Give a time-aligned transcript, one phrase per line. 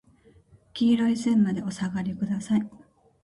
[0.73, 2.67] 黄色い線までお下がりください。